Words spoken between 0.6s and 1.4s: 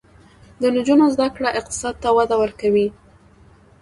د نجونو زده